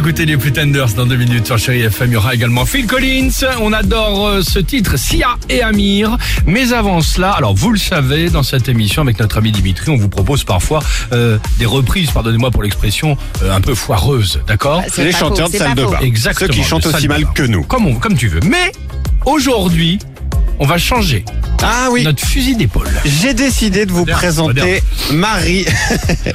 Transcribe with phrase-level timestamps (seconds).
[0.00, 2.10] va écouter les Pretenders dans deux minutes sur Chéri FM.
[2.10, 3.30] Il y aura également Phil Collins.
[3.60, 6.16] On adore euh, ce titre, Sia et Amir.
[6.46, 9.96] Mais avant cela, alors vous le savez, dans cette émission avec notre ami Dimitri, on
[9.96, 10.80] vous propose parfois
[11.12, 14.82] euh, des reprises, pardonnez-moi pour l'expression, euh, un peu foireuses, d'accord?
[14.88, 15.98] C'est les chanteurs faux, de salle pas de bain.
[16.00, 16.46] Exactement.
[16.52, 17.64] Ceux qui chantent aussi mal que nous.
[17.64, 18.40] Comme, on- comme tu veux.
[18.44, 18.70] Mais
[19.24, 19.98] aujourd'hui,
[20.60, 21.24] on va changer
[21.62, 22.04] Ah oui.
[22.04, 22.88] notre fusil d'épaule.
[23.04, 25.66] J'ai décidé de vous Moderne, présenter Marie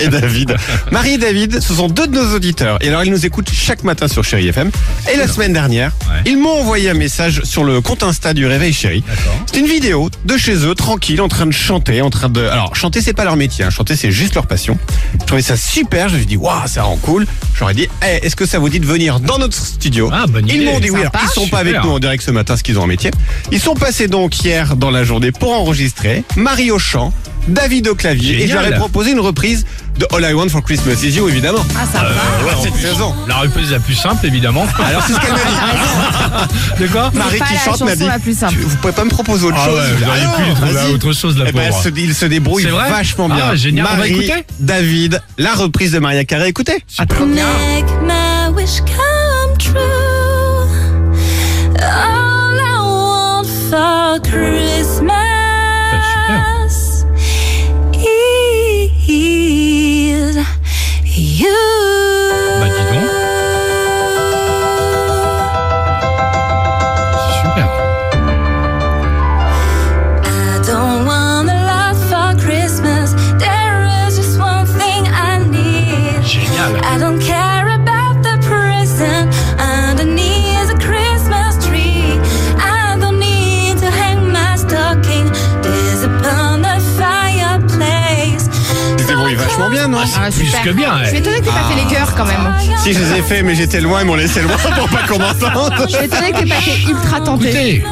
[0.00, 0.56] et David.
[0.90, 2.78] Marie et David, ce sont deux de nos auditeurs.
[2.80, 4.70] Et alors, ils nous écoutent chaque matin sur Chéri FM.
[5.12, 6.22] Et la semaine dernière, Ouais.
[6.26, 9.04] ils m'ont envoyé un message sur le compte Insta du Réveil Chéri.
[9.50, 12.42] C'est une vidéo de chez eux, tranquille, en train de chanter, en train de...
[12.42, 13.64] Alors, chanter, c'est pas leur métier.
[13.64, 13.70] hein.
[13.70, 14.76] Chanter, c'est juste leur passion.
[15.20, 16.08] Je trouvais ça super.
[16.08, 17.26] Je me suis dit, waouh, ça rend cool.
[17.56, 20.10] J'aurais dit, est-ce que ça vous dit de venir dans notre studio?
[20.12, 21.00] Ah, bonne Ils m'ont dit oui.
[21.00, 23.10] Alors, ils sont pas avec nous en direct ce matin, ce qu'ils ont un métier.
[23.52, 26.24] Ils sont passés donc hier dans la journée pour enregistrer.
[26.36, 27.12] Marie au chant,
[27.48, 28.42] David au clavier.
[28.42, 28.80] Et je leur ai Génial.
[28.80, 29.64] proposé une reprise
[29.98, 31.64] de All I Want for Christmas Is You, évidemment.
[31.76, 32.62] Ah, ça va.
[32.62, 33.14] Cette saison.
[33.28, 34.66] La reprise la plus simple, évidemment.
[34.84, 36.80] Alors, c'est ce qu'elle m'a dit.
[36.80, 38.04] De quoi Marie qui chante m'a dit.
[38.06, 38.54] la plus simple.
[38.54, 41.36] tu- Vous pouvez pas me proposer autre Ah chose ouais, vous auriez pu autre chose,
[41.46, 41.82] Eh ben, pauvre.
[41.82, 43.48] se- il se débrouille vrai vachement bien.
[43.50, 43.86] Ah, génial.
[43.86, 46.48] On va Marie, écouter David, la reprise de Maria Carré.
[46.48, 46.82] Écoutez.
[46.98, 47.04] Ah,
[90.04, 90.62] bien, non Ah, Plus super.
[90.62, 92.54] que bien, Je suis étonnée que t'aies pas fait les chœurs quand même.
[92.82, 95.18] Si je les ai fait, mais j'étais loin, ils m'ont laissé loin pour pas qu'on
[95.18, 95.72] m'entende.
[95.88, 97.48] Je suis étonnée que t'aies pas été ultra tenté.
[97.48, 97.84] Écoutez.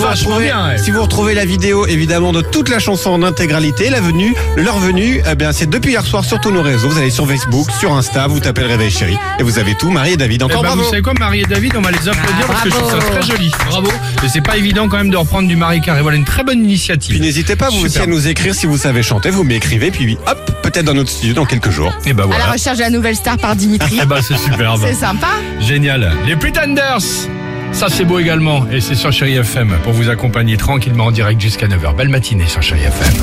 [0.00, 0.78] Vous, retrouvez, bien, ouais.
[0.78, 4.78] si vous retrouvez la vidéo évidemment de toute la chanson en intégralité, la venue, leur
[4.78, 6.88] venue, eh bien c'est depuis hier soir sur tous nos réseaux.
[6.88, 9.90] Vous allez sur Facebook, sur Insta, vous tapez le réveil chéri et vous avez tout.
[9.90, 10.82] Marie et David, Eh encore ben, bravo.
[10.84, 12.90] vous savez quoi, Marie et David, on va les applaudir Ah, parce que je trouve
[12.90, 13.50] ça très joli.
[13.68, 13.88] Bravo.
[14.24, 16.02] Et c'est pas évident quand même de reprendre du Marie Carré.
[16.02, 17.10] Voilà une très bonne initiative.
[17.10, 18.02] Puis n'hésitez pas vous aussi Super.
[18.04, 21.34] à nous écrire si vous savez chanter, vous m'écrivez, puis hop, peut-être dans notre studio
[21.34, 21.92] dans quelques jours.
[22.06, 22.52] Et ben À la voilà.
[22.52, 23.98] recherche de la nouvelle star par Dimitri.
[24.02, 24.80] Eh ben c'est superbe.
[24.86, 25.28] C'est sympa.
[25.60, 26.12] Génial.
[26.26, 26.98] Les Pretenders.
[27.72, 28.66] Ça c'est beau également.
[28.70, 31.94] Et c'est sur Chéri FM pour vous accompagner tranquillement en direct jusqu'à 9h.
[31.96, 33.14] Belle matinée sur Chéri FM.